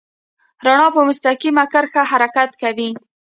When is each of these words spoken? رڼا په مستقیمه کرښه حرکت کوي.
رڼا 0.65 0.87
په 0.95 1.01
مستقیمه 1.07 1.63
کرښه 1.73 2.01
حرکت 2.11 2.49
کوي. 2.61 2.89